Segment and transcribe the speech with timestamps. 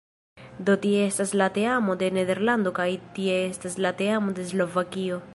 [0.67, 2.87] Do tie estas la teamo de Nederlando kaj
[3.19, 5.21] tie estas la teamo de Slovakio